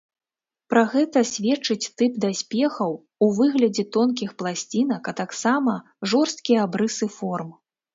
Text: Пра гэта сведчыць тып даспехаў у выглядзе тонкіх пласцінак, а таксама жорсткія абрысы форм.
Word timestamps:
Пра 0.73 0.81
гэта 0.93 1.21
сведчыць 1.31 1.91
тып 1.99 2.17
даспехаў 2.25 2.91
у 3.27 3.29
выглядзе 3.43 3.87
тонкіх 3.99 4.29
пласцінак, 4.43 5.03
а 5.15 5.19
таксама 5.25 5.81
жорсткія 6.13 6.59
абрысы 6.71 7.17
форм. 7.23 7.59